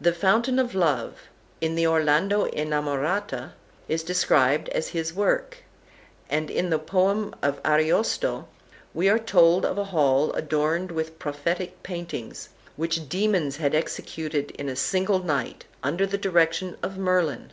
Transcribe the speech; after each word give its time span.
The 0.00 0.14
Fountain 0.14 0.58
of 0.58 0.74
Love, 0.74 1.24
in 1.60 1.74
the 1.74 1.86
"Orlando 1.86 2.46
Innamorata," 2.46 3.52
is 3.86 4.02
described 4.02 4.70
as 4.70 4.88
his 4.96 5.12
work; 5.12 5.58
and 6.30 6.50
in 6.50 6.70
the 6.70 6.78
poem 6.78 7.34
of 7.42 7.60
"Ariosto" 7.66 8.48
we 8.94 9.10
are 9.10 9.18
told 9.18 9.66
of 9.66 9.76
a 9.76 9.84
hall 9.92 10.32
adorned 10.32 10.90
with 10.90 11.18
prophetic 11.18 11.82
paintings, 11.82 12.48
which 12.76 13.10
demons 13.10 13.58
had 13.58 13.74
executed 13.74 14.52
in 14.52 14.70
a 14.70 14.74
single 14.74 15.18
night, 15.18 15.66
under 15.82 16.06
the 16.06 16.16
direction 16.16 16.78
of 16.82 16.96
Merlin. 16.96 17.52